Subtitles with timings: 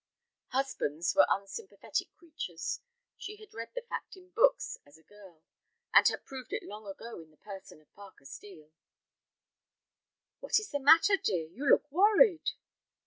[0.47, 2.79] Husbands were unsympathetic creatures.
[3.17, 5.43] She had read the fact in books as a girl,
[5.93, 8.71] and had proved it long ago in the person of Parker Steel.
[10.39, 12.49] "What is the matter, dear, you look worried?"